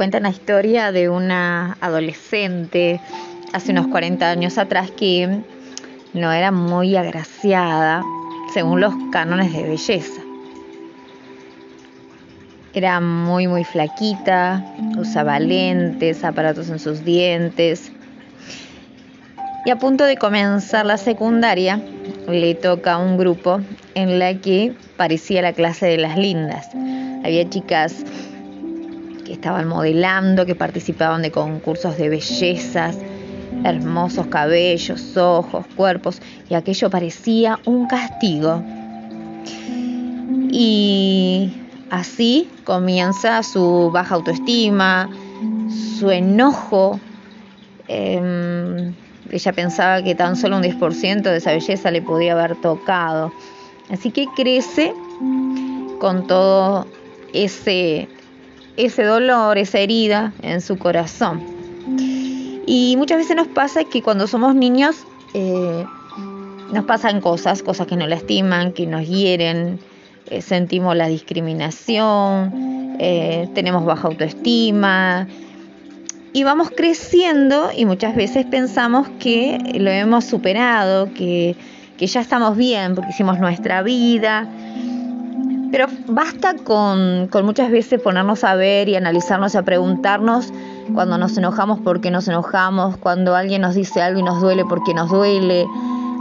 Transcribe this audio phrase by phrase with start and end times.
[0.00, 3.02] cuenta la historia de una adolescente
[3.52, 5.42] hace unos 40 años atrás que
[6.14, 8.02] no era muy agraciada
[8.54, 10.22] según los cánones de belleza.
[12.72, 14.64] Era muy, muy flaquita,
[14.96, 17.92] usaba lentes, aparatos en sus dientes.
[19.66, 21.78] Y a punto de comenzar la secundaria,
[22.26, 23.60] le toca un grupo
[23.94, 26.70] en la que parecía la clase de las lindas.
[27.22, 28.02] Había chicas
[29.30, 32.98] que estaban modelando, que participaban de concursos de bellezas,
[33.64, 38.62] hermosos cabellos, ojos, cuerpos, y aquello parecía un castigo.
[40.52, 41.52] Y
[41.90, 45.10] Así comienza su baja autoestima,
[45.98, 47.00] su enojo.
[47.88, 48.94] Em,
[49.28, 53.32] ella pensaba que tan solo un 10% de esa belleza le podía haber tocado.
[53.90, 54.94] Así que crece
[55.98, 56.86] con todo
[57.32, 58.08] ese,
[58.76, 61.42] ese dolor, esa herida en su corazón.
[62.66, 65.84] Y muchas veces nos pasa que cuando somos niños eh,
[66.72, 69.80] nos pasan cosas, cosas que nos lastiman, que nos hieren,
[70.30, 75.26] eh, sentimos la discriminación, eh, tenemos baja autoestima
[76.32, 81.56] y vamos creciendo y muchas veces pensamos que lo hemos superado, que,
[81.98, 84.48] que ya estamos bien porque hicimos nuestra vida.
[85.70, 90.52] Pero basta con, muchas veces ponernos a ver y analizarnos y a preguntarnos
[90.94, 94.64] cuando nos enojamos por qué nos enojamos, cuando alguien nos dice algo y nos duele
[94.64, 95.66] porque nos duele,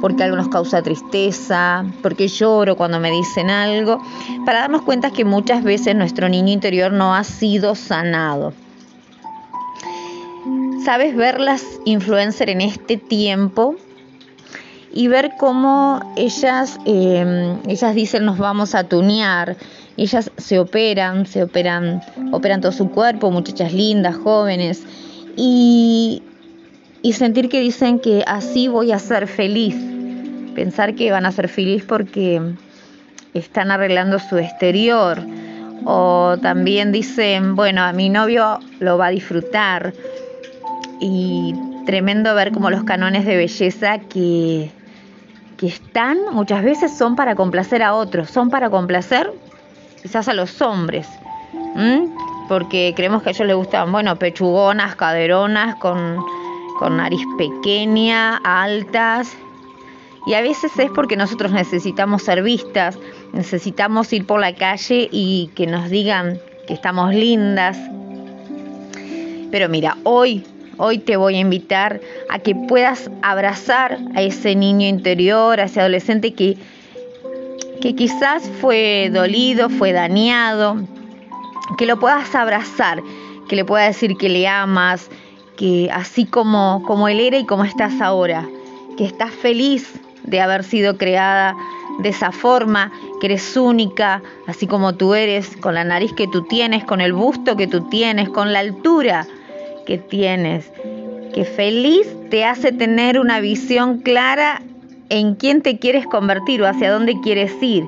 [0.00, 4.00] porque algo nos causa tristeza, porque lloro cuando me dicen algo,
[4.46, 8.54] para darnos cuenta que muchas veces nuestro niño interior no ha sido sanado.
[10.84, 13.76] ¿Sabes ver las influencers en este tiempo?
[14.96, 19.56] Y ver cómo ellas, em, ellas dicen nos vamos a tunear,
[19.96, 22.00] ellas se operan, se operan,
[22.30, 24.84] operan todo su cuerpo, muchachas lindas, jóvenes,
[25.36, 26.22] y,
[27.02, 29.74] y sentir que dicen que así voy a ser feliz.
[30.54, 32.40] Pensar que van a ser feliz porque
[33.34, 35.20] están arreglando su exterior.
[35.84, 39.92] O también dicen, bueno, a mi novio lo va a disfrutar
[41.00, 41.52] y
[41.84, 44.70] tremendo ver como los canones de belleza que,
[45.56, 49.32] que están muchas veces son para complacer a otros, son para complacer
[50.02, 51.08] quizás a los hombres,
[52.48, 56.24] porque creemos que a ellos les gustan, bueno, pechugonas, caderonas, con,
[56.78, 59.36] con nariz pequeña, altas,
[60.26, 62.98] y a veces es porque nosotros necesitamos ser vistas,
[63.32, 67.78] necesitamos ir por la calle y que nos digan que estamos lindas.
[69.50, 70.46] Pero mira, hoy,
[70.78, 75.80] hoy te voy a invitar a que puedas abrazar a ese niño interior, a ese
[75.80, 76.56] adolescente que,
[77.80, 80.76] que quizás fue dolido, fue dañado,
[81.78, 83.02] que lo puedas abrazar,
[83.48, 85.10] que le puedas decir que le amas,
[85.56, 88.46] que así como, como él era y como estás ahora,
[88.96, 91.56] que estás feliz de haber sido creada
[92.00, 96.42] de esa forma, que eres única, así como tú eres, con la nariz que tú
[96.42, 99.26] tienes, con el busto que tú tienes, con la altura
[99.84, 100.70] que tienes,
[101.34, 104.62] que feliz te hace tener una visión clara
[105.08, 107.84] en quién te quieres convertir o hacia dónde quieres ir,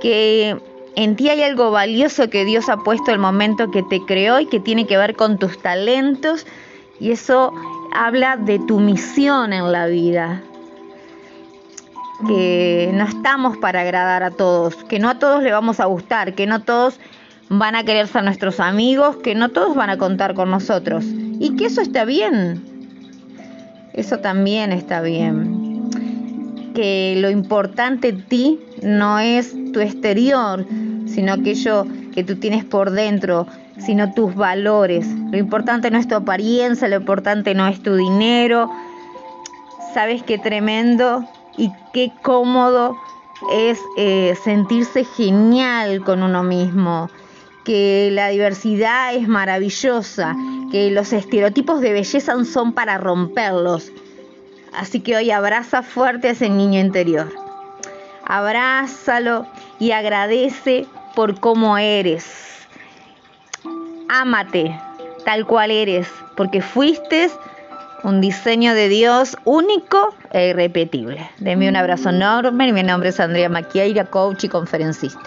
[0.00, 0.56] que
[0.96, 4.46] en ti hay algo valioso que Dios ha puesto el momento que te creó y
[4.46, 6.46] que tiene que ver con tus talentos
[6.98, 7.52] y eso
[7.92, 10.42] habla de tu misión en la vida,
[12.26, 16.34] que no estamos para agradar a todos, que no a todos le vamos a gustar,
[16.34, 16.98] que no todos
[17.48, 21.04] van a querer ser nuestros amigos, que no todos van a contar con nosotros.
[21.04, 22.62] Y que eso está bien.
[23.92, 25.90] Eso también está bien.
[26.74, 30.66] Que lo importante en ti no es tu exterior,
[31.06, 33.46] sino aquello que tú tienes por dentro,
[33.78, 35.06] sino tus valores.
[35.30, 38.70] Lo importante no es tu apariencia, lo importante no es tu dinero.
[39.94, 41.26] ¿Sabes qué tremendo?
[41.56, 42.96] y qué cómodo
[43.52, 47.08] es eh, sentirse genial con uno mismo,
[47.66, 50.36] que la diversidad es maravillosa,
[50.70, 53.90] que los estereotipos de belleza son para romperlos.
[54.72, 57.28] Así que hoy abraza fuerte a ese niño interior.
[58.24, 59.46] Abrázalo
[59.80, 60.86] y agradece
[61.16, 62.24] por cómo eres.
[64.08, 64.78] Ámate
[65.24, 67.28] tal cual eres, porque fuiste
[68.04, 71.28] un diseño de Dios único e irrepetible.
[71.38, 72.72] Deme un abrazo enorme.
[72.72, 75.20] Mi nombre es Andrea Maquieira, coach y conferencista.